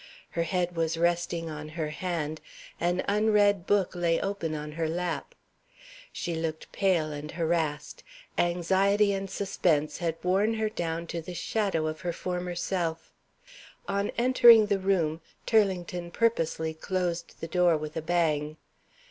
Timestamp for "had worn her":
9.99-10.69